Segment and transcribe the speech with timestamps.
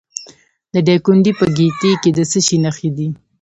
[0.73, 3.07] د دایکنډي په ګیتي کې د څه شي نښې دي؟